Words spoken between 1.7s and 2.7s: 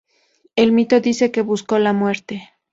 la muerte.